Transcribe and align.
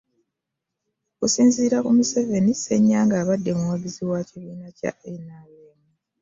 Okusinziira 1.13 1.77
ku 1.85 1.89
Museveni 1.97 2.53
Ssenyange 2.57 3.15
abadde 3.21 3.51
muwagizi 3.59 4.01
wa 4.11 4.19
kibiina 4.27 4.67
kya 4.77 4.91
NRM 5.21 5.81